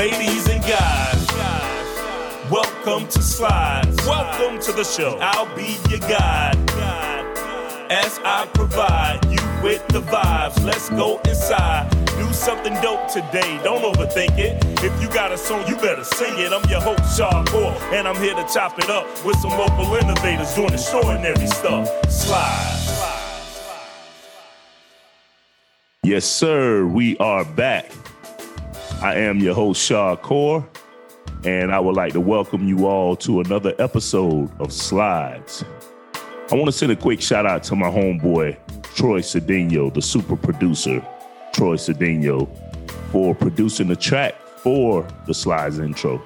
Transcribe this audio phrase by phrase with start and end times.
[0.00, 1.28] Ladies and guys,
[2.50, 3.98] welcome to Slides.
[4.06, 5.18] Welcome to the show.
[5.20, 6.56] I'll be your guide
[7.90, 10.64] as I provide you with the vibes.
[10.64, 11.90] Let's go inside.
[12.16, 13.60] Do something dope today.
[13.62, 14.64] Don't overthink it.
[14.82, 16.50] If you got a song, you better sing it.
[16.50, 19.96] I'm your host, Shaw Core, and I'm here to chop it up with some local
[19.96, 21.86] innovators doing extraordinary stuff.
[22.10, 22.78] Slide.
[26.02, 26.86] Yes, sir.
[26.86, 27.92] We are back.
[29.02, 30.68] I am your host, Shaw Core,
[31.44, 35.64] and I would like to welcome you all to another episode of Slides.
[36.52, 38.58] I want to send a quick shout out to my homeboy,
[38.94, 41.02] Troy Cedinho, the super producer,
[41.54, 42.46] Troy Cedinho,
[43.10, 46.22] for producing the track for the Slides intro.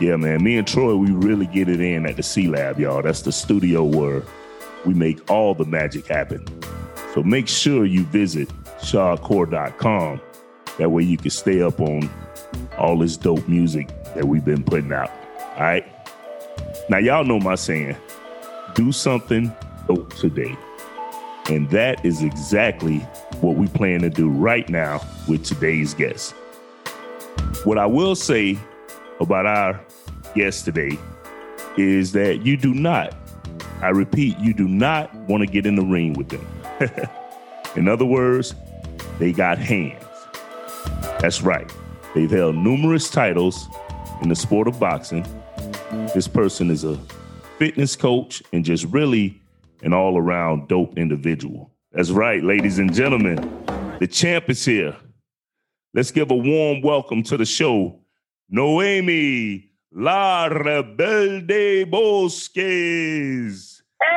[0.00, 3.02] Yeah, man, me and Troy, we really get it in at the C Lab, y'all.
[3.02, 4.24] That's the studio where
[4.84, 6.44] we make all the magic happen.
[7.14, 8.48] So make sure you visit
[8.80, 10.20] shawcore.com.
[10.78, 12.10] That way you can stay up on
[12.78, 15.10] all this dope music that we've been putting out.
[15.56, 15.86] All right.
[16.88, 17.96] Now, y'all know my saying
[18.74, 19.54] do something
[19.86, 20.56] dope today.
[21.50, 22.98] And that is exactly
[23.40, 26.32] what we plan to do right now with today's guest.
[27.64, 28.58] What I will say
[29.20, 29.80] about our
[30.34, 30.98] guest today
[31.76, 33.14] is that you do not,
[33.80, 36.46] I repeat, you do not want to get in the ring with them.
[37.76, 38.54] in other words,
[39.18, 40.03] they got hands.
[41.24, 41.72] That's right.
[42.14, 43.70] They've held numerous titles
[44.20, 45.24] in the sport of boxing.
[46.14, 47.00] This person is a
[47.58, 49.40] fitness coach and just really
[49.82, 51.72] an all around dope individual.
[51.92, 53.36] That's right, ladies and gentlemen.
[54.00, 54.94] The champ is here.
[55.94, 58.00] Let's give a warm welcome to the show,
[58.50, 63.82] Noemi La Rebelde Bosques.
[64.02, 64.10] Hey!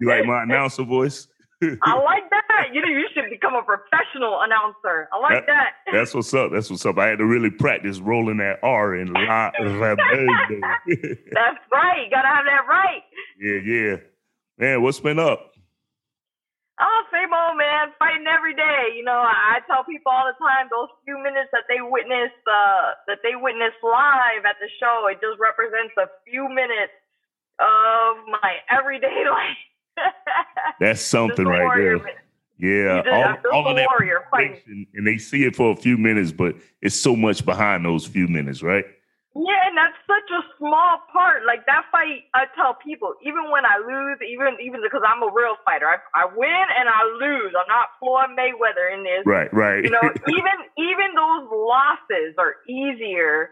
[0.00, 1.28] You like my announcer voice?
[1.62, 2.43] I like that.
[2.72, 5.08] You know, you should become a professional announcer.
[5.12, 5.74] I like that.
[5.86, 5.92] that.
[5.92, 6.52] That's what's up.
[6.52, 6.98] That's what's up.
[6.98, 9.96] I had to really practice rolling that R in La Rebelde.
[11.32, 12.04] That's right.
[12.04, 13.02] You gotta have that right.
[13.40, 13.96] Yeah, yeah.
[14.58, 15.54] Man, what's been up?
[16.80, 18.90] Oh, same old man, fighting every day.
[18.96, 22.98] You know, I, tell people all the time those few minutes that they witness, uh,
[23.06, 26.90] that they witness live at the show, it just represents a few minutes
[27.62, 29.62] of my everyday life.
[30.80, 31.98] That's something right there.
[32.64, 33.02] Yeah,
[33.44, 34.24] all, all of that warrior
[34.94, 38.26] and they see it for a few minutes, but it's so much behind those few
[38.26, 38.84] minutes, right?
[39.36, 41.44] Yeah, and that's such a small part.
[41.44, 45.30] Like that fight, I tell people, even when I lose, even even because I'm a
[45.30, 47.52] real fighter, I, I win and I lose.
[47.52, 49.26] I'm not Floyd Mayweather in this.
[49.26, 49.82] Right, right.
[49.82, 53.50] You know, even even those losses are easier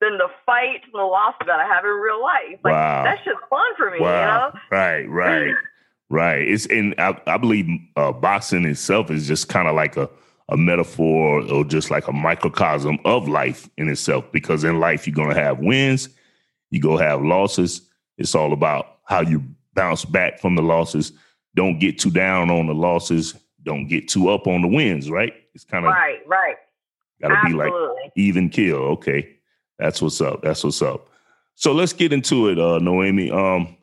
[0.00, 2.62] than the fight and the losses that I have in real life.
[2.62, 3.02] Like wow.
[3.02, 3.98] that's just fun for me.
[3.98, 4.06] Wow.
[4.08, 4.60] You know?
[4.70, 5.54] Right, right.
[6.08, 6.46] Right.
[6.46, 6.94] It's in.
[6.98, 10.08] I, I believe uh, boxing itself is just kind of like a
[10.48, 14.24] a metaphor or just like a microcosm of life in itself.
[14.32, 16.08] Because in life, you're gonna have wins,
[16.70, 17.82] you're gonna have losses.
[18.18, 19.42] It's all about how you
[19.74, 21.12] bounce back from the losses.
[21.54, 23.34] Don't get too down on the losses.
[23.64, 25.10] Don't get too up on the wins.
[25.10, 25.34] Right.
[25.54, 26.20] It's kind of right.
[26.26, 26.56] Right.
[27.20, 27.72] Got to be like
[28.14, 28.76] even kill.
[28.76, 29.36] Okay,
[29.78, 30.42] that's what's up.
[30.42, 31.08] That's what's up.
[31.54, 33.30] So let's get into it, uh, Noemi.
[33.30, 33.75] Um,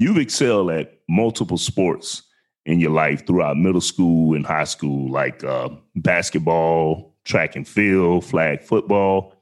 [0.00, 2.22] you've excelled at multiple sports
[2.64, 8.24] in your life throughout middle school and high school, like uh, basketball, track and field,
[8.24, 9.34] flag football.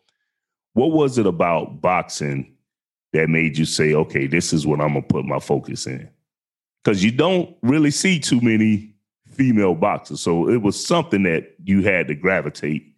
[0.75, 2.55] What was it about boxing
[3.13, 6.11] that made you say, okay, this is what I'm gonna put my focus in?
[6.83, 8.95] Because you don't really see too many
[9.29, 10.21] female boxers.
[10.21, 12.95] So it was something that you had to gravitate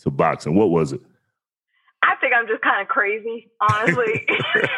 [0.00, 0.54] to boxing.
[0.54, 1.00] What was it?
[2.02, 4.26] I think I'm just kind of crazy, honestly.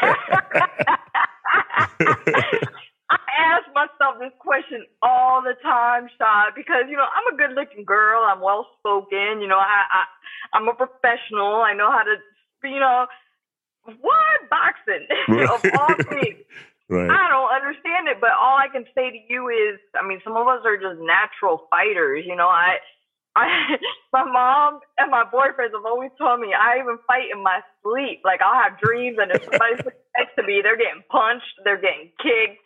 [3.10, 7.84] I ask myself this question all the time, Shad, because you know I'm a good-looking
[7.84, 8.22] girl.
[8.22, 9.40] I'm well-spoken.
[9.40, 10.04] You know, I, I
[10.54, 11.62] I'm a professional.
[11.62, 12.16] I know how to,
[12.68, 13.06] you know,
[14.00, 15.06] why boxing
[15.50, 16.38] of all things.
[16.90, 17.06] Right.
[17.08, 20.34] I don't understand it, but all I can say to you is, I mean, some
[20.34, 22.24] of us are just natural fighters.
[22.26, 22.78] You know, I
[23.36, 23.46] I,
[24.12, 28.22] my mom and my boyfriends have always told me I even fight in my sleep.
[28.24, 29.86] Like I'll have dreams, and if somebody's
[30.16, 32.60] next to me, they're getting punched, they're getting kicked.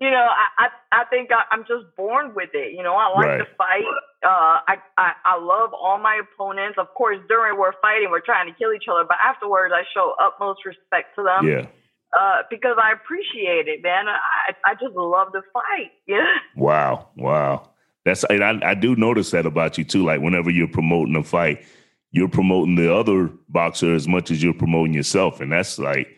[0.00, 2.72] You know, I I, I think I, am just born with it.
[2.72, 3.38] You know, I like right.
[3.38, 3.84] to fight.
[4.24, 6.78] Uh, I, I I love all my opponents.
[6.78, 10.14] Of course, during we're fighting, we're trying to kill each other, but afterwards, I show
[10.18, 11.46] utmost respect to them.
[11.46, 11.66] Yeah.
[12.18, 14.08] Uh, because I appreciate it, man.
[14.08, 15.92] I I just love to fight.
[16.06, 16.26] Yeah.
[16.56, 17.08] Wow.
[17.16, 17.70] Wow.
[18.04, 20.04] That's and I, I do notice that about you too.
[20.04, 21.62] Like whenever you're promoting a fight,
[22.10, 26.08] you're promoting the other boxer as much as you're promoting yourself, and that's like,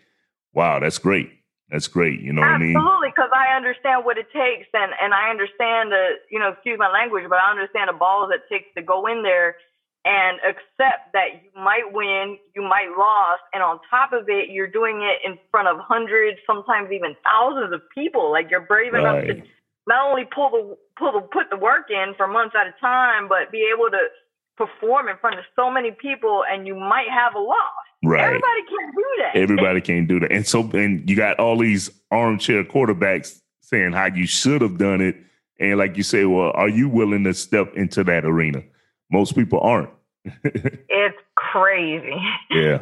[0.54, 1.31] wow, that's great.
[1.70, 2.20] That's great.
[2.20, 2.87] You know Absolutely, what I mean?
[2.87, 6.78] Absolutely, because I understand what it takes, and and I understand the you know, excuse
[6.78, 9.56] my language, but I understand the balls it takes to go in there
[10.04, 14.69] and accept that you might win, you might lose, and on top of it, you're
[14.69, 18.31] doing it in front of hundreds, sometimes even thousands of people.
[18.31, 19.40] Like you're brave enough to
[19.87, 23.28] not only pull the pull the put the work in for months at a time,
[23.28, 24.12] but be able to
[24.56, 27.81] perform in front of so many people, and you might have a loss.
[28.04, 28.25] Right.
[28.25, 29.37] Everybody can't do that.
[29.37, 30.32] Everybody can't do that.
[30.32, 35.00] And so, and you got all these armchair quarterbacks saying how you should have done
[35.00, 35.16] it.
[35.60, 38.62] And like you say, well, are you willing to step into that arena?
[39.10, 39.90] Most people aren't.
[40.44, 42.20] it's crazy.
[42.50, 42.81] yeah.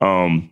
[0.00, 0.50] Um,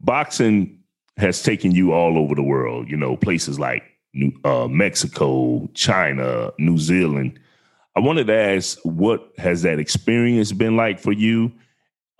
[0.00, 0.80] boxing
[1.16, 6.52] has taken you all over the world, you know, places like New, uh, Mexico, China,
[6.58, 7.38] New Zealand.
[7.96, 11.52] I wanted to ask, what has that experience been like for you?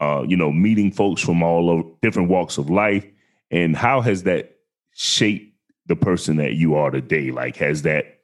[0.04, 3.06] Uh, you know, meeting folks from all different walks of life,
[3.50, 4.56] and how has that
[4.92, 5.56] shaped
[5.86, 7.30] the person that you are today?
[7.30, 8.20] Like, has that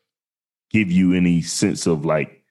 [0.70, 2.42] give you any sense of like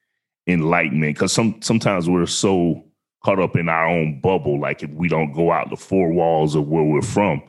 [0.46, 1.14] enlightenment?
[1.14, 2.84] Because some sometimes we're so
[3.24, 6.54] caught up in our own bubble like if we don't go out the four walls
[6.54, 7.42] of where we're from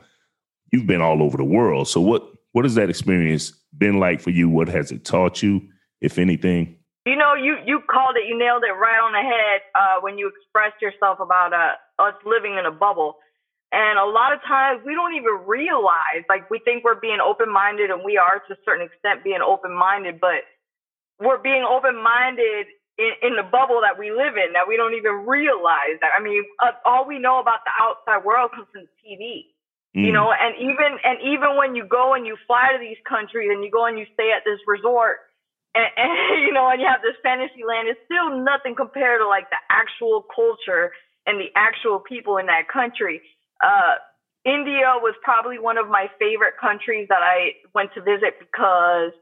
[0.72, 1.86] you've been all over the world.
[1.88, 4.48] So what what has that experience been like for you?
[4.48, 5.62] What has it taught you
[6.00, 6.76] if anything
[7.06, 10.18] you know you you called it you nailed it right on the head uh, when
[10.18, 13.16] you expressed yourself about uh, us living in a bubble
[13.72, 17.90] and a lot of times we don't even realize like we think we're being open-minded
[17.90, 20.44] and we are to a certain extent being open-minded but
[21.18, 22.66] we're being open-minded
[22.98, 26.12] in, in the bubble that we live in that we don't even realize that.
[26.16, 29.52] I mean, uh, all we know about the outside world comes from TV.
[29.96, 30.08] Mm.
[30.08, 33.50] You know, and even and even when you go and you fly to these countries
[33.52, 35.20] and you go and you stay at this resort,
[35.74, 39.26] and, and you know, and you have this fantasy land, it's still nothing compared to
[39.28, 40.92] like the actual culture
[41.26, 43.22] and the actual people in that country.
[43.62, 44.00] Uh,
[44.44, 49.14] India was probably one of my favorite countries that I went to visit because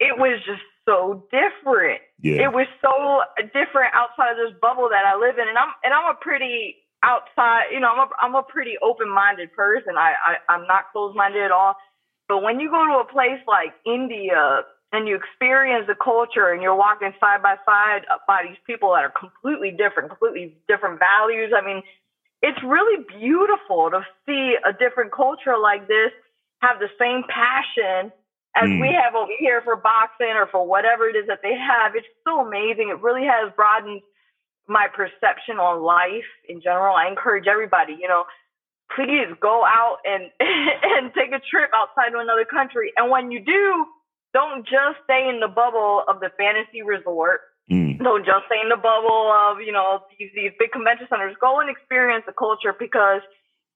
[0.00, 2.00] it was just so different.
[2.20, 2.48] Yeah.
[2.48, 3.20] It was so
[3.52, 6.76] different outside of this bubble that I live in, and I'm and I'm a pretty
[7.04, 7.68] outside.
[7.72, 10.00] You know, I'm a I'm a pretty open minded person.
[10.00, 11.76] I, I I'm not closed minded at all.
[12.28, 16.62] But when you go to a place like India and you experience the culture and
[16.62, 21.52] you're walking side by side by these people that are completely different, completely different values.
[21.56, 21.82] I mean,
[22.42, 26.12] it's really beautiful to see a different culture like this
[26.62, 28.12] have the same passion
[28.56, 28.80] as mm.
[28.80, 31.94] we have over here for boxing or for whatever it is that they have.
[31.94, 32.88] It's so amazing.
[32.88, 34.00] It really has broadened
[34.68, 36.96] my perception on life in general.
[36.96, 38.24] I encourage everybody, you know,
[38.94, 42.92] please go out and and take a trip outside to another country.
[42.96, 43.86] And when you do,
[44.36, 47.40] don't just stay in the bubble of the fantasy resort.
[47.72, 47.96] Mm.
[48.04, 51.34] Don't just stay in the bubble of, you know, these, these big convention centers.
[51.40, 53.24] Go and experience the culture because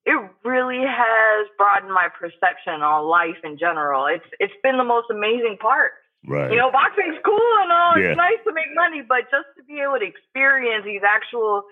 [0.04, 4.04] it really has broadened my perception on life in general.
[4.04, 5.96] It's it's been the most amazing part.
[6.28, 6.52] Right.
[6.52, 7.96] You know, boxing's cool and all.
[7.96, 8.12] Yeah.
[8.12, 11.64] It's nice to make money, but just to be able to experience these actual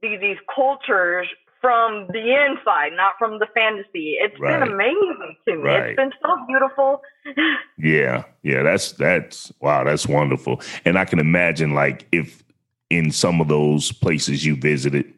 [0.00, 1.26] these these cultures
[1.60, 4.16] from the inside, not from the fantasy.
[4.20, 4.60] It's right.
[4.60, 5.62] been amazing to me.
[5.62, 5.90] Right.
[5.90, 7.02] It's been so beautiful.
[7.78, 8.24] yeah.
[8.42, 10.60] Yeah, that's that's wow, that's wonderful.
[10.84, 12.42] And I can imagine like if
[12.90, 15.12] in some of those places you visited,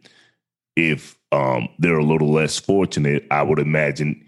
[0.76, 4.26] if um, they're a little less fortunate, I would imagine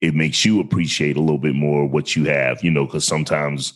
[0.00, 3.72] it makes you appreciate a little bit more what you have, you know, because sometimes,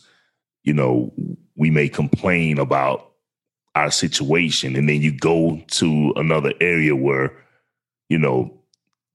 [0.63, 1.11] you know,
[1.55, 3.13] we may complain about
[3.75, 7.31] our situation and then you go to another area where,
[8.09, 8.53] you know,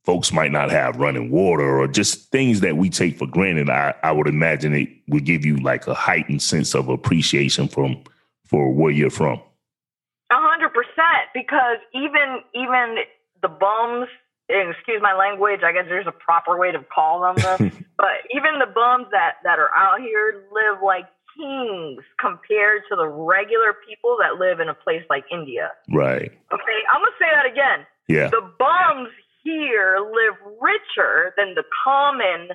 [0.05, 3.71] folks might not have running water or just things that we take for granted.
[3.71, 8.03] I, I would imagine it would give you like a heightened sense of appreciation from
[8.45, 9.41] for where you're from.
[10.31, 12.97] A hundred percent, because even even
[13.43, 14.09] the bums,
[14.49, 17.37] excuse my language, I guess there's a proper way to call them
[17.99, 21.07] but even the bums that, that are out here live like
[21.37, 25.71] kings compared to the regular people that live in a place like India.
[25.93, 26.31] Right.
[26.53, 27.87] Okay, I'm to say that again.
[28.09, 28.29] Yeah.
[28.29, 29.11] The bums
[29.43, 32.49] here live richer than the common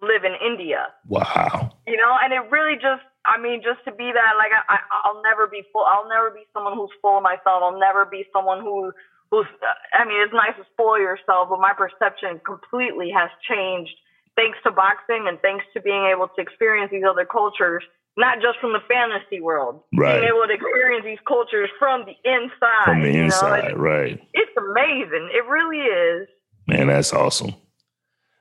[0.00, 0.88] live in India.
[1.06, 1.76] Wow.
[1.86, 5.22] You know, and it really just I mean, just to be that, like, I, I'll
[5.22, 5.86] never be full.
[5.86, 7.62] I'll never be someone who's full of myself.
[7.62, 8.90] I'll never be someone who
[9.30, 13.94] who's, uh, I mean, it's nice to spoil yourself, but my perception completely has changed
[14.36, 17.82] thanks to boxing and thanks to being able to experience these other cultures,
[18.16, 19.80] not just from the fantasy world.
[19.96, 20.20] Right.
[20.20, 22.84] Being able to experience these cultures from the inside.
[22.84, 23.78] From the inside, know?
[23.78, 24.20] right.
[24.34, 25.30] It's amazing.
[25.32, 26.28] It really is.
[26.66, 27.54] Man, that's awesome.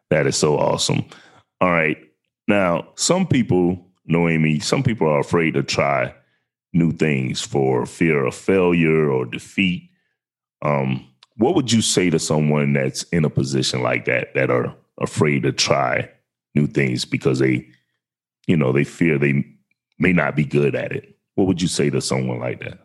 [0.10, 1.06] That is so awesome.
[1.62, 1.98] All right.
[2.48, 6.13] Now, some people, knowing me, some people are afraid to try
[6.74, 9.90] new things for fear of failure or defeat.
[10.62, 14.75] Um, what would you say to someone that's in a position like that that are
[15.00, 16.10] afraid to try
[16.56, 17.68] new things because they,
[18.48, 19.46] you know, they fear they
[20.01, 21.15] may not be good at it?
[21.36, 22.79] What would you say to someone like that?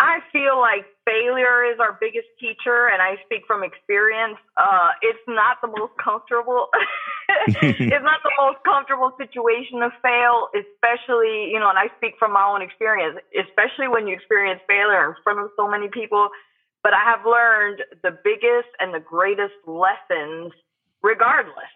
[0.00, 4.38] I feel like failure is our biggest teacher, and I speak from experience.
[4.56, 6.68] Uh, it's not the most comfortable.
[7.60, 11.68] it's not the most comfortable situation to fail, especially you know.
[11.68, 15.50] And I speak from my own experience, especially when you experience failure in front of
[15.56, 16.28] so many people.
[16.82, 20.52] But I have learned the biggest and the greatest lessons,
[21.02, 21.68] regardless.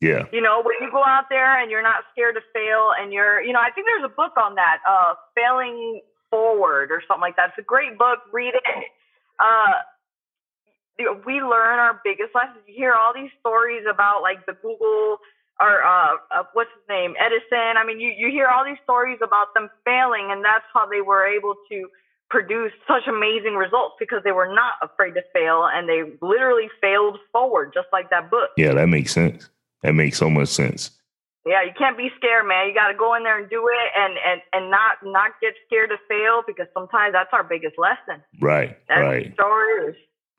[0.00, 0.24] Yeah.
[0.32, 3.40] You know, when you go out there and you're not scared to fail, and you're,
[3.42, 7.36] you know, I think there's a book on that, uh, failing forward or something like
[7.36, 7.50] that.
[7.50, 8.20] It's a great book.
[8.32, 8.84] Read it.
[9.38, 9.80] Uh,
[11.24, 12.60] we learn our biggest lessons.
[12.66, 15.16] You hear all these stories about like the Google
[15.60, 17.76] or uh, uh, what's his name, Edison.
[17.76, 21.00] I mean, you you hear all these stories about them failing, and that's how they
[21.00, 21.88] were able to
[22.30, 27.18] produce such amazing results because they were not afraid to fail and they literally failed
[27.32, 28.50] forward, just like that book.
[28.56, 29.50] Yeah, that makes sense.
[29.82, 30.90] That makes so much sense.
[31.46, 32.68] Yeah, you can't be scared, man.
[32.68, 35.54] You got to go in there and do it, and and and not not get
[35.66, 38.22] scared to fail because sometimes that's our biggest lesson.
[38.42, 38.76] Right.
[38.88, 39.34] That's right.
[39.34, 39.96] Stories.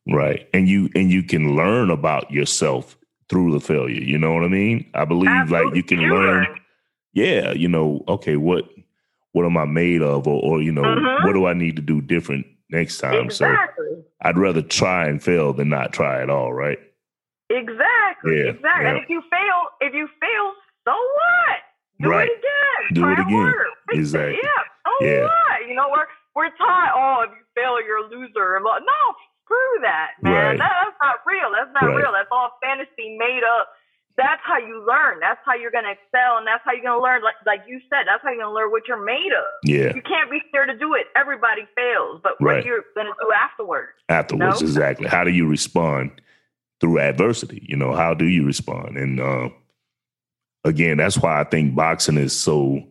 [0.07, 0.47] Right.
[0.53, 2.97] And you and you can learn about yourself
[3.29, 4.01] through the failure.
[4.01, 4.89] You know what I mean?
[4.93, 5.65] I believe Absolutely.
[5.67, 6.47] like you can learn.
[7.13, 7.51] Yeah.
[7.53, 8.03] You know.
[8.07, 8.35] Okay.
[8.37, 8.65] What
[9.31, 11.23] what am I made of, or, or you know, Mhm.
[11.25, 13.31] what do I need to do different next time?
[13.31, 13.51] So
[14.21, 16.53] I'd rather try and fail than not try at all.
[16.53, 16.77] Right.
[17.57, 18.37] Exactly.
[18.37, 18.85] Yeah, Exactly.
[18.87, 20.45] And if you fail, if you fail,
[20.85, 21.57] so what?
[22.01, 22.27] Do Right.
[22.29, 22.93] it again.
[22.93, 23.53] Do Try it again.
[23.93, 24.39] Exactly.
[24.41, 24.63] Yeah.
[24.87, 25.23] So Yeah.
[25.23, 25.67] what?
[25.67, 28.57] You know, we're we're taught, oh, if you fail, you're a loser.
[28.63, 29.03] No,
[29.43, 30.33] screw that, man.
[30.33, 30.57] Right.
[30.57, 31.51] That, that's not real.
[31.51, 31.97] That's not Right.
[31.97, 32.11] real.
[32.13, 33.67] That's all fantasy made up.
[34.15, 35.19] That's how you learn.
[35.19, 37.21] That's how you're gonna excel, and that's how you're gonna learn.
[37.21, 39.43] Like like you said, that's how you're gonna learn what you're made of.
[39.63, 39.91] Yeah.
[39.93, 41.07] You can't be scared to do it.
[41.17, 42.57] Everybody fails, but Right.
[42.57, 43.91] what you're gonna do afterwards.
[44.09, 44.65] Afterwards, No.
[44.65, 45.07] exactly.
[45.07, 46.21] How do you respond
[46.81, 47.65] through adversity?
[47.69, 48.97] You know, how do you respond?
[48.97, 49.49] And uh,
[50.65, 52.83] again, that's why I think boxing is so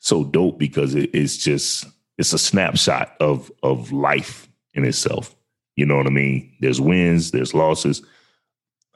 [0.00, 1.86] so dope because it, it's just
[2.18, 5.34] it's a snapshot of of life in itself.
[5.76, 6.52] You know what I mean?
[6.60, 8.02] There's wins, there's losses.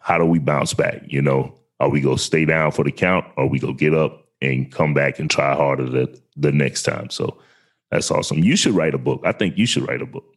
[0.00, 1.02] How do we bounce back?
[1.06, 4.26] You know, are we gonna stay down for the count, or we gonna get up
[4.40, 7.10] and come back and try harder the the next time?
[7.10, 7.38] So
[7.90, 8.38] that's awesome.
[8.38, 9.22] You should write a book.
[9.24, 10.34] I think you should write a book.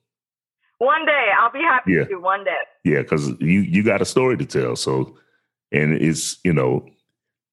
[0.82, 2.06] One day, I'll be happy Yeah.
[2.06, 2.16] to.
[2.16, 2.58] One day.
[2.84, 4.76] Yeah, because you you got a story to tell.
[4.76, 5.16] So,
[5.72, 6.88] and it's you know,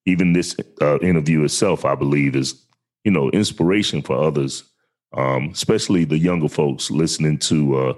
[0.06, 2.64] even this uh, interview itself, I believe, is
[3.04, 4.64] you know inspiration for others,
[5.12, 7.94] um, especially the younger folks listening to uh,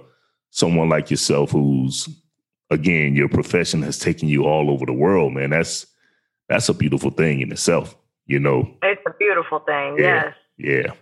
[0.51, 2.09] someone like yourself, who's
[2.71, 5.33] again your profession has taken you all over the world.
[5.33, 5.87] Man, that's
[6.49, 7.95] that's a beautiful thing in itself.
[8.27, 9.97] You know, It's a beautiful thing.
[9.97, 10.25] Yeah.
[10.25, 10.35] Yes.
[10.59, 10.93] yeah.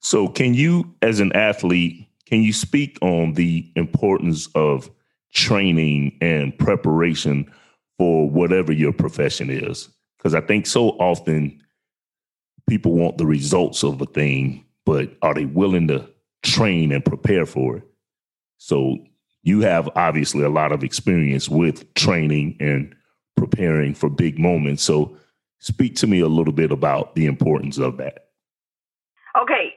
[0.00, 4.90] So, can you, as an athlete, can you speak on the importance of
[5.32, 7.52] training and preparation
[7.98, 9.88] for whatever your profession is?
[10.18, 11.60] Because I think so often
[12.68, 16.08] people want the results of a thing, but are they willing to
[16.42, 17.84] train and prepare for it?
[18.58, 18.98] So,
[19.42, 22.94] you have obviously a lot of experience with training and
[23.36, 24.82] preparing for big moments.
[24.82, 25.18] So,
[25.58, 28.28] speak to me a little bit about the importance of that.
[29.38, 29.73] Okay,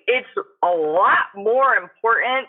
[0.67, 2.47] a lot more important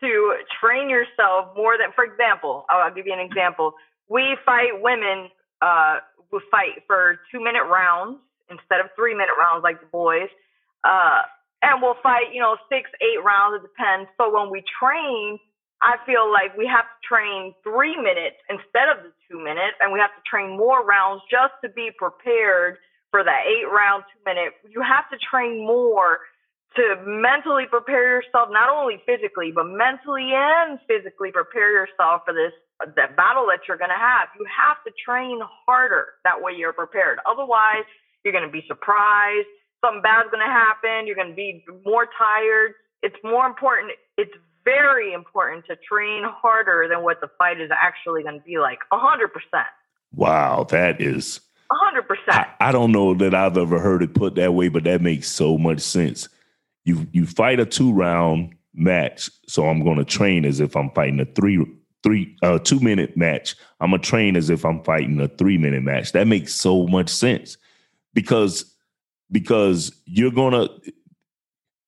[0.00, 3.74] to train yourself more than, for example, I'll give you an example.
[4.08, 5.30] We fight women,
[5.62, 6.00] uh,
[6.32, 8.18] we fight for two minute rounds
[8.50, 10.28] instead of three minute rounds like the boys.
[10.84, 11.22] Uh,
[11.62, 14.10] and we'll fight, you know, six, eight rounds, it depends.
[14.20, 15.38] So when we train,
[15.80, 19.92] I feel like we have to train three minutes instead of the two minutes, and
[19.92, 22.76] we have to train more rounds just to be prepared
[23.10, 24.52] for that eight round, two minute.
[24.68, 26.20] You have to train more
[26.76, 32.52] to mentally prepare yourself, not only physically, but mentally and physically prepare yourself for this
[32.96, 34.28] that battle that you're going to have.
[34.38, 36.18] You have to train harder.
[36.24, 37.18] That way you're prepared.
[37.24, 37.86] Otherwise,
[38.24, 39.46] you're going to be surprised.
[39.84, 41.06] Something bad's going to happen.
[41.06, 42.72] You're going to be more tired.
[43.02, 43.92] It's more important.
[44.18, 48.58] It's very important to train harder than what the fight is actually going to be
[48.58, 48.78] like.
[48.92, 49.68] A hundred percent.
[50.14, 51.40] Wow, that is.
[51.70, 52.48] A hundred percent.
[52.60, 55.58] I don't know that I've ever heard it put that way, but that makes so
[55.58, 56.28] much sense.
[56.84, 60.90] You you fight a two round match, so I'm going to train as if I'm
[60.90, 61.64] fighting a three
[62.04, 63.56] three uh two minute match.
[63.80, 66.12] I'm gonna train as if I'm fighting a three minute match.
[66.12, 67.56] That makes so much sense
[68.12, 68.76] because
[69.32, 70.68] because you're gonna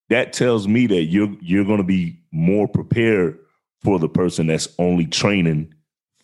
[0.09, 3.38] that tells me that you're you're gonna be more prepared
[3.83, 5.73] for the person that's only training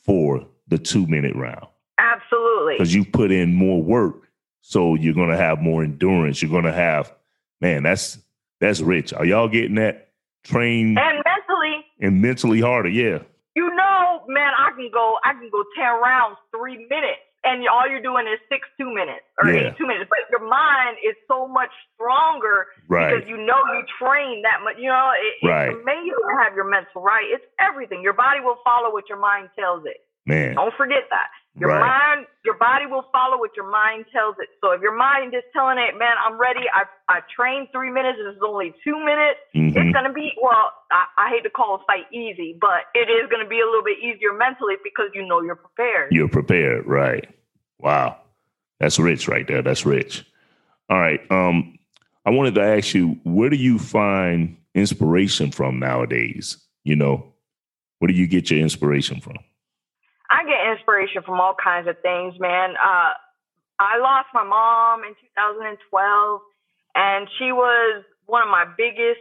[0.02, 1.66] for the two minute round
[1.98, 2.74] Absolutely.
[2.74, 4.28] because you put in more work.
[4.62, 6.40] So you're gonna have more endurance.
[6.40, 7.12] You're gonna have,
[7.60, 8.18] man, that's
[8.62, 9.12] that's rich.
[9.12, 10.08] Are y'all getting that?
[10.44, 13.18] Train And mentally, and mentally harder, yeah.
[13.54, 17.86] you know, man, I can go, I can go ten rounds, three minutes, and all
[17.88, 19.70] you're doing is six two minutes or Yeah.
[19.70, 23.14] eight two minutes, but your mind is so much stronger Right.
[23.14, 24.78] because you know you train that much.
[24.82, 25.70] You know, it, Right.
[25.70, 27.22] it's amazing to have your mental right.
[27.30, 28.02] It's everything.
[28.02, 29.98] Your body will follow what your mind tells it.
[30.26, 30.54] Man.
[30.56, 31.30] Don't forget that.
[31.58, 31.80] Your Right.
[31.80, 34.48] mind, your body will follow what your mind tells it.
[34.62, 36.62] So if your mind is telling it, man, I'm ready.
[36.72, 38.18] I I trained three minutes.
[38.18, 39.38] This is only two minutes.
[39.54, 39.76] Mhm.
[39.76, 40.72] It's gonna be well.
[40.90, 43.82] I, I hate to call a fight easy, but it is gonna be a little
[43.84, 46.12] bit easier mentally because you know you're prepared.
[46.12, 47.28] You're prepared, right?
[47.78, 48.16] Wow,
[48.80, 49.60] that's rich right there.
[49.60, 50.24] That's rich.
[50.88, 51.20] All right.
[51.30, 51.78] Um,
[52.24, 56.56] I wanted to ask you, where do you find inspiration from nowadays?
[56.84, 57.34] You know,
[57.98, 59.36] where do you get your inspiration from?
[60.72, 62.74] Inspiration from all kinds of things, man.
[62.76, 63.12] Uh,
[63.78, 66.40] I lost my mom in 2012,
[66.94, 69.20] and she was one of my biggest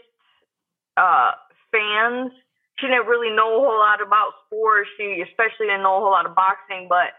[0.98, 1.32] uh,
[1.72, 2.32] fans.
[2.80, 4.90] She didn't really know a whole lot about sports.
[4.98, 7.14] She especially didn't know a whole lot of boxing, but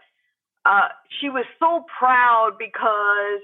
[0.65, 3.41] uh, she was so proud because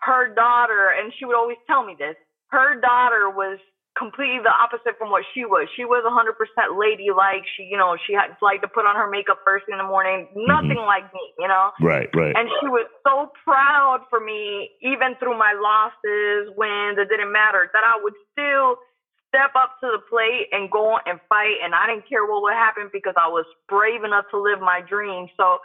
[0.00, 2.16] her daughter, and she would always tell me this,
[2.48, 3.58] her daughter was
[4.02, 5.70] completely the opposite from what she was.
[5.78, 6.34] She was 100%
[6.74, 7.46] ladylike.
[7.54, 9.86] She, you know, she had liked to put on her makeup first thing in the
[9.86, 10.26] morning.
[10.34, 10.50] Mm-hmm.
[10.50, 11.70] Nothing like me, you know.
[11.78, 12.34] Right, right.
[12.34, 17.70] And she was so proud for me, even through my losses, wins, it didn't matter,
[17.70, 18.82] that I would still
[19.30, 21.62] step up to the plate and go on and fight.
[21.62, 24.82] And I didn't care what would happen because I was brave enough to live my
[24.82, 25.30] dream.
[25.38, 25.62] So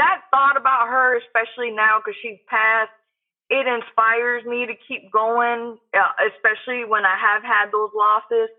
[0.00, 2.96] that thought about her, especially now because she's passed,
[3.48, 8.50] it inspires me to keep going, uh, especially when I have had those losses.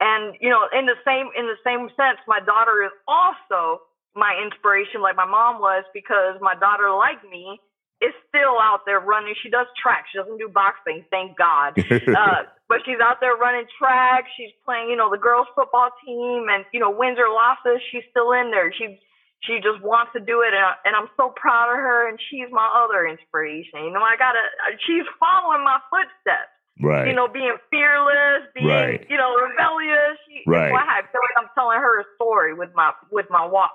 [0.00, 3.82] And you know, in the same in the same sense, my daughter is also
[4.14, 7.58] my inspiration, like my mom was, because my daughter, like me,
[8.00, 9.34] is still out there running.
[9.42, 10.06] She does track.
[10.10, 11.74] She doesn't do boxing, thank God.
[11.90, 14.26] uh, but she's out there running track.
[14.36, 18.06] She's playing, you know, the girls' football team, and you know, wins or losses, she's
[18.10, 18.72] still in there.
[18.72, 19.00] She
[19.40, 22.08] she just wants to do it, and, I, and I'm so proud of her.
[22.08, 23.84] And she's my other inspiration.
[23.84, 24.40] You know, I gotta.
[24.86, 26.50] She's following my footsteps.
[26.82, 27.06] right.
[27.08, 29.06] You know, being fearless, being Right.
[29.08, 30.18] you know rebellious.
[30.26, 30.72] She, Right.
[30.72, 33.72] I feel like I'm telling her a story with my with my walk.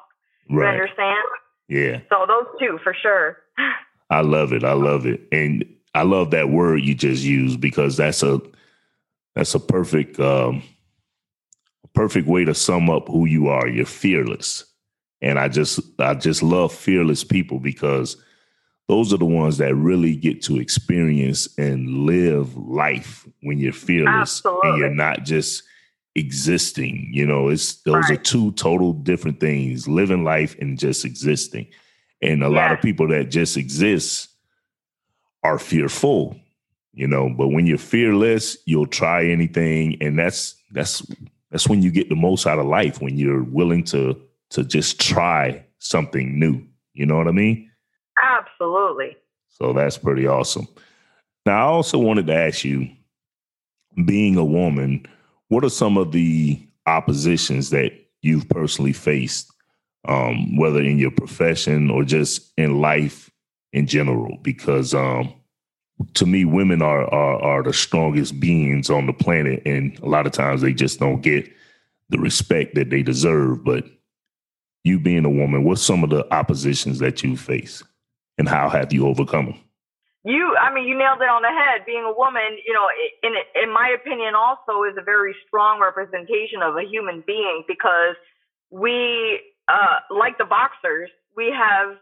[0.50, 0.74] You right.
[0.74, 1.24] understand?
[1.70, 2.02] Yeah.
[2.10, 3.38] So those two for sure.
[4.10, 4.64] I love it.
[4.64, 5.22] I love it.
[5.32, 8.42] And I love that word you just used because that's a
[9.36, 10.62] that's a perfect um
[11.94, 13.68] perfect way to sum up who you are.
[13.68, 14.66] You're fearless.
[15.24, 18.18] And I just I just love fearless people because
[18.90, 24.42] those are the ones that really get to experience and live life when you're fearless
[24.64, 25.64] and you're not just
[26.16, 27.10] existing.
[27.14, 31.68] You know, it's those are two total different things, living life and just existing.
[32.22, 34.30] And a lot of people that just exist
[35.44, 36.38] are fearful,
[36.94, 41.02] you know, but when you're fearless, you'll try anything and that's that's
[41.50, 44.20] that's when you get the most out of life when you're willing to
[44.54, 46.66] to just try something new.
[46.94, 47.70] You know what I mean?
[48.22, 49.18] Absolutely.
[49.50, 50.68] So that's pretty awesome.
[51.46, 52.90] Now, I also wanted to ask you,
[54.06, 55.06] being a woman,
[55.50, 59.52] what are some of the oppositions that you've personally faced,
[60.08, 63.30] um, whether in your profession or just in life
[63.72, 64.38] in general?
[64.42, 65.34] Because um,
[66.16, 70.26] to me, women are, are are the strongest beings on the planet, and a lot
[70.26, 71.52] of times they just don't get
[72.10, 73.64] the respect that they deserve.
[73.64, 73.86] But
[74.84, 77.84] you being a woman, what's some of the oppositions that you face,
[78.38, 79.60] and how have you overcome them?
[80.26, 81.86] You, I mean, you nailed it on the head.
[81.86, 82.88] Being a woman, you know,
[83.24, 88.16] in in my opinion, also is a very strong representation of a human being because
[88.70, 91.98] we, uh, like the boxers, we have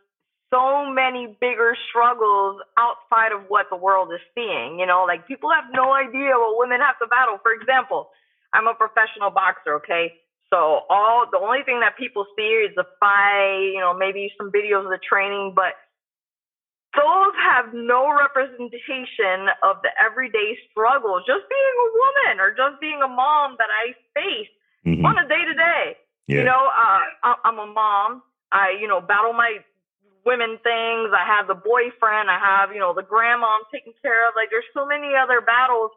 [0.53, 4.77] so many bigger struggles outside of what the world is seeing.
[4.77, 7.39] You know, like people have no idea what women have to battle.
[7.41, 8.09] For example,
[8.53, 9.81] I'm a professional boxer.
[9.81, 10.13] Okay.
[10.53, 14.51] So all the only thing that people see is the fight, you know, maybe some
[14.51, 15.73] videos of the training, but
[16.93, 23.01] those have no representation of the everyday struggles, just being a woman or just being
[23.01, 24.49] a mom that I face
[24.85, 25.05] Mhm.
[25.05, 25.97] on a day to day.
[26.27, 28.23] You know, uh, I'm a mom.
[28.51, 29.63] I, you know, battle my
[30.25, 31.11] women things.
[31.13, 32.29] I have the boyfriend.
[32.29, 34.35] I have, you know, the grandma I'm taking care of.
[34.35, 35.91] Like, there's so many other battles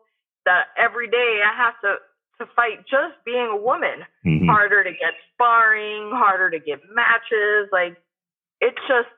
[0.45, 1.99] that every day I have to
[2.41, 2.85] to fight.
[2.91, 4.49] Just being a woman, Mhm.
[4.49, 7.69] harder to get sparring, harder to get matches.
[7.73, 7.97] Like,
[8.61, 9.09] it's just.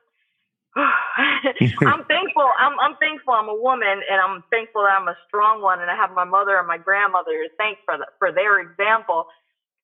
[0.77, 2.49] I'm thankful.
[2.59, 3.33] I'm I'm thankful.
[3.33, 6.23] I'm a woman, and I'm thankful that I'm a strong one, and I have my
[6.25, 9.27] mother and my grandmother to thank for the, for their example.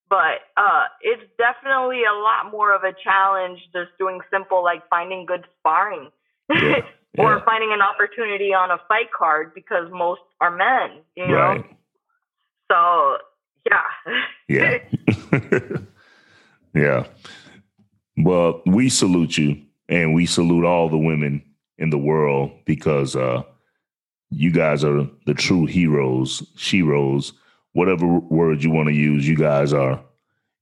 [0.10, 5.26] But uh, it's definitely a lot more of a challenge just doing simple like finding
[5.26, 6.10] good sparring
[6.50, 6.82] Yeah,
[7.18, 7.40] or yeah.
[7.46, 11.02] finding an opportunity on a fight card because most are men.
[11.16, 11.66] You know, Right.
[12.74, 13.18] So
[13.70, 13.82] yeah.
[14.48, 14.78] Yeah.
[16.76, 17.06] yeah.
[18.18, 21.44] Well, we salute you and we salute all the women
[21.78, 23.44] in the world because uh,
[24.30, 27.34] you guys are the true heroes, sheroes,
[27.74, 29.28] whatever word you want to use.
[29.28, 30.04] You guys are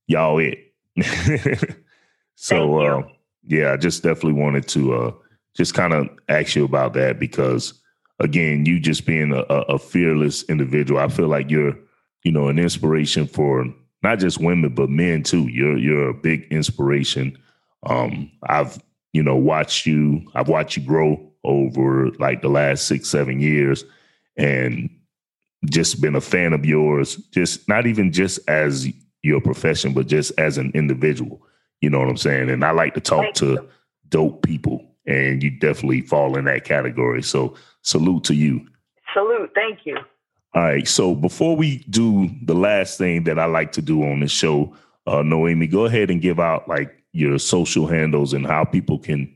[0.07, 0.73] y'all it.
[2.35, 3.03] so uh,
[3.47, 5.11] yeah, I just definitely wanted to uh,
[5.55, 7.73] just kind of ask you about that because
[8.19, 11.75] again, you just being a, a fearless individual, I feel like you're
[12.23, 13.65] you know an inspiration for
[14.03, 15.47] not just women but men too.
[15.47, 17.37] You're you're a big inspiration.
[17.83, 18.81] Um, I've
[19.13, 20.25] you know watched you.
[20.33, 23.83] I've watched you grow over like the last six seven years,
[24.37, 24.89] and
[25.65, 27.15] just been a fan of yours.
[27.31, 28.87] Just not even just as
[29.23, 31.41] your profession, but just as an individual.
[31.81, 32.49] You know what I'm saying?
[32.49, 33.67] And I like to talk to
[34.09, 37.23] dope people, and you definitely fall in that category.
[37.23, 38.67] So salute to you.
[39.13, 39.51] Salute.
[39.53, 39.97] Thank you.
[40.53, 40.87] All right.
[40.87, 44.75] So before we do the last thing that I like to do on this show,
[45.07, 49.33] uh, Noemi, go ahead and give out like your social handles and how people can,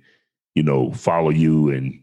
[0.55, 1.69] you know, follow you.
[1.69, 2.01] And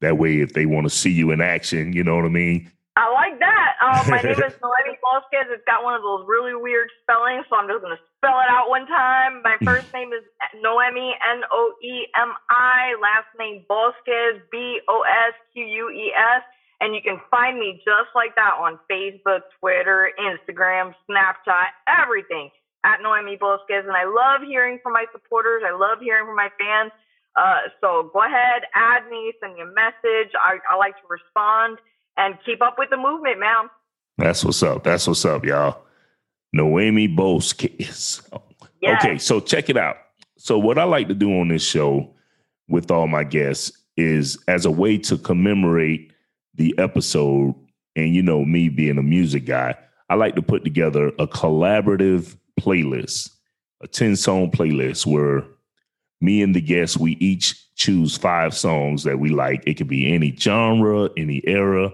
[0.00, 2.70] that way, if they want to see you in action, you know what I mean?
[2.96, 3.74] I like that.
[3.82, 5.50] Um, my name is Noemi Bosques.
[5.50, 8.48] It's got one of those really weird spellings, so I'm just going to spell it
[8.48, 9.42] out one time.
[9.42, 10.22] My first name is
[10.62, 12.94] Noemi, N O E M I.
[13.02, 16.42] Last name Bosques, B O S Q U E S.
[16.80, 22.50] And you can find me just like that on Facebook, Twitter, Instagram, Snapchat, everything
[22.84, 23.70] at Noemi Bosques.
[23.70, 25.62] And I love hearing from my supporters.
[25.66, 26.92] I love hearing from my fans.
[27.36, 30.32] Uh, so go ahead, add me, send me a message.
[30.34, 31.78] I, I like to respond
[32.16, 33.68] and keep up with the movement, man.
[34.18, 34.84] That's what's up.
[34.84, 35.82] That's what's up, y'all.
[36.52, 37.64] Noemi Bosques.
[38.80, 39.02] Yes.
[39.04, 39.96] Okay, so check it out.
[40.36, 42.14] So what I like to do on this show
[42.68, 46.12] with all my guests is as a way to commemorate
[46.54, 47.54] the episode,
[47.96, 49.74] and you know me being a music guy,
[50.08, 53.30] I like to put together a collaborative playlist,
[53.82, 55.44] a 10 song playlist where
[56.20, 59.62] me and the guests, we each choose five songs that we like.
[59.66, 61.92] It could be any genre, any era.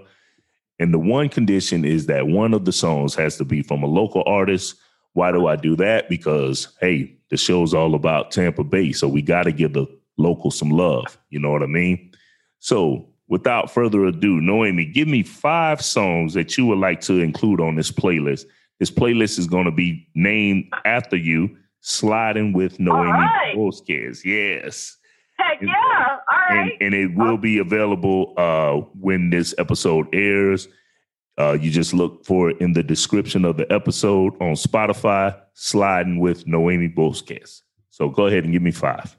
[0.79, 3.87] And the one condition is that one of the songs has to be from a
[3.87, 4.77] local artist.
[5.13, 6.09] Why do I do that?
[6.09, 8.93] Because, hey, the show's all about Tampa Bay.
[8.93, 11.19] So we got to give the local some love.
[11.31, 12.13] You know what I mean?
[12.61, 17.61] So without further ado, Noemi, give me five songs that you would like to include
[17.61, 18.45] on this playlist.
[18.79, 23.55] This playlist is going to be named after you, Sliding with Noemi right.
[24.23, 24.99] Yes.
[25.39, 25.73] Heck yeah.
[25.73, 26.73] All right.
[26.81, 30.69] And, and it will be available uh, when this episode airs.
[31.39, 36.21] Uh, you just look for it in the description of the episode on Spotify, Sliding
[36.21, 37.63] with Noemi Bosques.
[37.89, 39.17] So go ahead and give me five.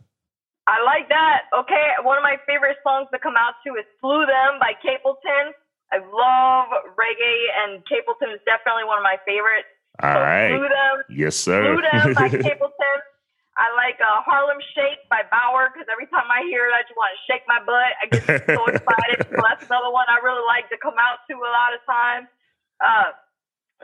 [0.68, 1.50] I like that.
[1.54, 5.58] Okay, one of my favorite songs to come out to is Slew Them by Capleton.
[5.92, 9.68] I love reggae, and Capleton is definitely one of my favorites.
[10.00, 10.50] All so right.
[10.54, 10.96] Slew Them.
[11.10, 11.60] Yes, sir.
[11.66, 13.00] Slew Them by Capleton.
[13.60, 16.96] I like uh, Harlem Shake by Baauer because every time I hear it, I just
[16.96, 17.92] want to shake my butt.
[18.00, 19.28] I get so excited.
[19.28, 22.28] so that's another one I really like to come out to a lot of times.
[22.80, 23.10] Uh,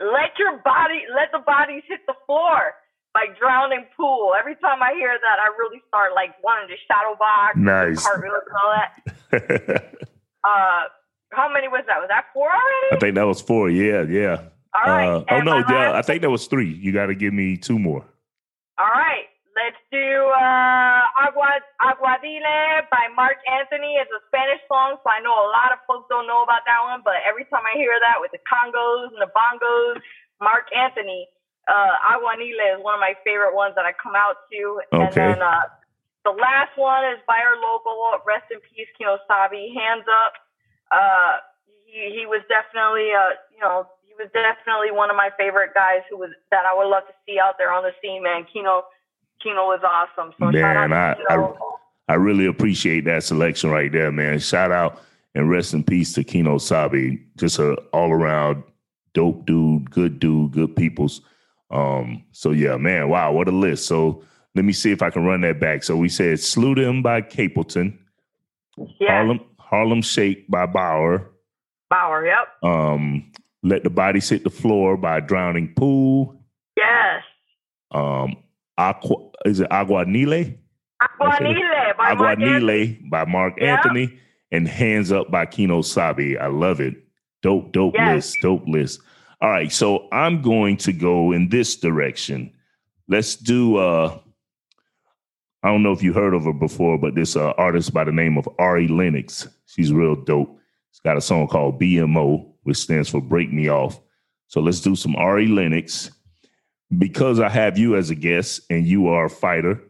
[0.08, 2.74] let your body, let the bodies hit the floor
[3.14, 4.32] like drowning pool.
[4.38, 8.42] Every time I hear that, I really start like wanting to shadow box, nice, cartwheels
[8.46, 8.92] and all that.
[10.44, 10.82] uh,
[11.32, 11.98] how many was that?
[12.00, 12.88] Was that four already?
[12.92, 13.70] I think that was four.
[13.70, 14.48] Yeah, yeah.
[14.74, 15.08] All right.
[15.08, 16.72] Uh, oh no, yeah, I think that was three.
[16.72, 18.04] You got to give me two more.
[18.78, 19.26] All right.
[19.58, 23.98] Let's do uh, Agua Aguanile by Marc Anthony.
[23.98, 26.78] It's a Spanish song, so I know a lot of folks don't know about that
[26.86, 27.02] one.
[27.02, 29.98] But every time I hear that with the congos and the bongos,
[30.38, 31.26] Marc Anthony
[31.68, 34.80] uh, Aguanile is one of my favorite ones that I come out to.
[34.92, 35.04] Okay.
[35.04, 35.68] And then uh,
[36.24, 40.32] the last one is by our local, rest in peace, Kino Sabe, Hands Up.
[40.90, 41.32] Uh,
[41.84, 46.00] he, he was definitely, uh, you know, he was definitely one of my favorite guys
[46.10, 48.46] who was that I would love to see out there on the scene, man.
[48.50, 48.84] Kino,
[49.42, 50.32] Kino was awesome.
[50.40, 51.52] So man, I, I,
[52.08, 54.38] I really appreciate that selection right there, man.
[54.38, 55.00] Shout out
[55.34, 57.18] and rest in peace to Kino Sabe.
[57.36, 58.64] Just a all around
[59.12, 61.20] dope dude, good dude, good people's.
[61.70, 63.86] Um, so yeah, man, wow, what a list.
[63.86, 64.22] So
[64.54, 65.84] let me see if I can run that back.
[65.84, 67.98] So we said Slew Them by Capleton.
[69.00, 69.08] Yeah.
[69.08, 71.26] Harlem Harlem Shake by Baauer.
[71.92, 72.48] Baauer, yep.
[72.62, 73.30] Um,
[73.62, 76.40] Let the Bodies Hit the Floor by Drowning Pool.
[76.76, 77.22] Yes.
[77.90, 78.36] Um,
[78.76, 80.58] Aqua is it Aguanile?
[81.02, 83.78] Aguanile by Aguanile by Marc yep.
[83.78, 84.18] Anthony
[84.50, 86.36] and Hands Up by Kino Sabe.
[86.40, 86.94] I love it.
[87.42, 88.14] Dope, dope yes.
[88.14, 89.00] list, dope list.
[89.40, 92.52] All right, so I'm going to go in this direction.
[93.08, 93.76] Let's do.
[93.76, 94.18] uh
[95.62, 98.12] I don't know if you heard of her before, but this uh, artist by the
[98.12, 99.48] name of Ari Lennox.
[99.66, 100.56] She's real dope.
[100.92, 104.00] She's got a song called BMO, which stands for Break Me Off.
[104.46, 106.12] So let's do some Ari Lennox.
[106.96, 109.82] Because I have you as a guest and you are a fighter,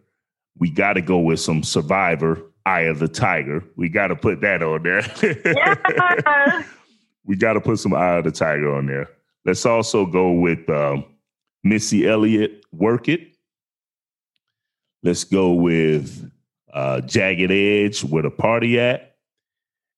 [0.59, 3.63] we got to go with some Survivor, Eye of the Tiger.
[3.77, 5.03] We got to put that on there.
[5.45, 6.63] Yeah.
[7.25, 9.11] we got to put some Eye of the Tiger on there.
[9.49, 11.07] Let's also go with um,
[11.65, 13.35] Missy Elliott, Work It.
[15.03, 16.31] Let's go with
[16.75, 19.17] uh, Jagged Edge, Where the Party At.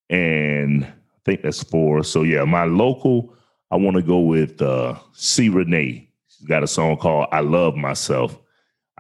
[0.09, 2.05] And I think that's four.
[2.05, 3.35] So, yeah, my local,
[3.73, 5.49] I want to go with uh, C.
[5.49, 6.09] Renee.
[6.29, 8.39] She's got a song called I Love Myself.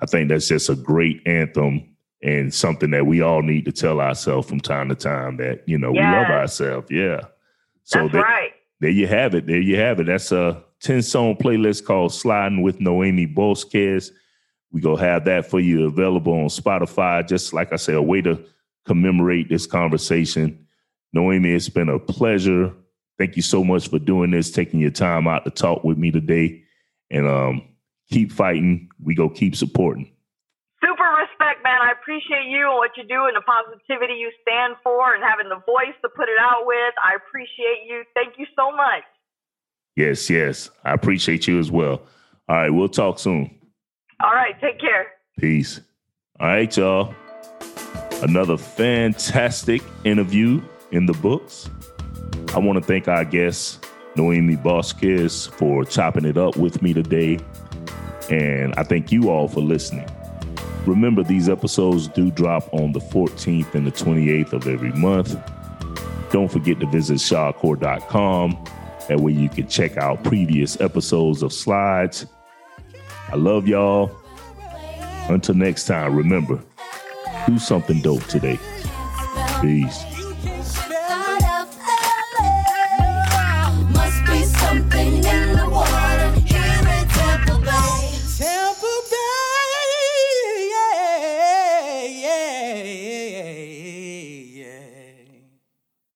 [0.00, 4.00] I think that's just a great anthem and something that we all need to tell
[4.00, 6.90] ourselves from time to time that, you know, we love ourselves.
[6.90, 7.20] Yeah.
[7.84, 8.49] So That's that, right.
[8.81, 9.47] There you have it.
[9.47, 10.07] There you have it.
[10.07, 14.11] That's a 10 song playlist called Sliding with Noemi Bosques.
[14.73, 17.27] We go have that for you available on Spotify.
[17.27, 18.43] Just like I said, a way to
[18.87, 20.66] commemorate this conversation.
[21.12, 22.73] Noemi, it's been a pleasure.
[23.19, 26.11] Thank you so much for doing this, taking your time out to talk with me
[26.11, 26.62] today.
[27.11, 27.62] And um,
[28.11, 28.88] keep fighting.
[29.03, 30.12] We go keep supporting.
[31.70, 31.80] Man.
[31.87, 35.48] I appreciate you and what you do and the positivity you stand for and having
[35.48, 36.94] the voice to put it out with.
[37.04, 38.02] I appreciate you.
[38.14, 39.04] Thank you so much.
[39.96, 40.70] Yes, yes.
[40.85, 42.02] I appreciate you as well.
[42.48, 43.54] All right, we'll talk soon.
[44.22, 44.54] All right.
[44.61, 45.06] Take care.
[45.38, 45.80] Peace.
[46.40, 47.14] All right, y'all.
[48.22, 51.70] Another fantastic interview in the books.
[52.54, 57.38] I want to thank our guest, Noemi Bosques, for chopping it up with me today.
[58.28, 60.09] And I thank you all for listening.
[60.90, 65.37] Remember, these episodes do drop on the 14th and the 28th of every month.
[66.33, 68.64] Don't forget to visit shawcore.com.
[69.09, 72.26] That way you can check out previous episodes of Slides.
[73.29, 74.11] I love y'all.
[75.29, 76.61] Until next time, remember,
[77.46, 78.59] do something dope today.
[79.61, 80.10] Peace.